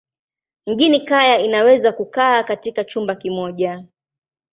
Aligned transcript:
Mjini 0.67 0.99
kaya 0.99 1.39
inaweza 1.39 1.91
kukaa 1.91 2.43
katika 2.43 2.83
chumba 2.83 3.15
kimoja. 3.15 3.83